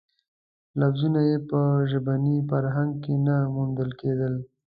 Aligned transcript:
لفظونه 0.79 1.21
یې 1.29 1.37
په 1.49 1.59
ژبني 1.89 2.37
فرهنګ 2.49 2.91
کې 3.03 3.13
نه 3.27 3.35
موندل 3.55 3.89
کېدل. 4.01 4.33